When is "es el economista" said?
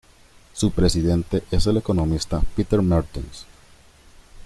1.51-2.41